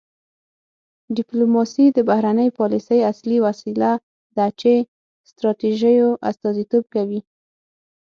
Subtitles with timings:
[1.17, 3.91] ډیپلوماسي د بهرنۍ پالیسۍ اصلي وسیله
[4.35, 4.71] ده چې
[5.29, 7.19] ستراتیژیو استازیتوب کوي